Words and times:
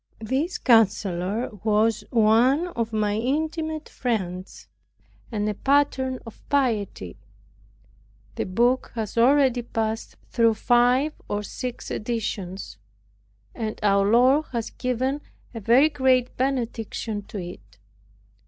This 0.19 0.57
counselor 0.57 1.49
was 1.63 2.03
one 2.09 2.69
of 2.69 2.91
my 2.91 3.17
intimate 3.17 3.87
friends, 3.87 4.65
and 5.31 5.47
a 5.47 5.53
pattern 5.53 6.17
of 6.25 6.41
piety. 6.49 7.17
The 8.33 8.45
book 8.47 8.93
has 8.95 9.15
already 9.15 9.61
passed 9.61 10.15
through 10.31 10.55
five 10.55 11.13
or 11.29 11.43
six 11.43 11.91
editions; 11.91 12.79
and 13.53 13.79
our 13.83 14.09
Lord 14.09 14.45
has 14.53 14.71
given 14.71 15.21
a 15.53 15.59
very 15.59 15.89
great 15.89 16.35
benediction 16.35 17.21
to 17.27 17.37
it. 17.37 17.77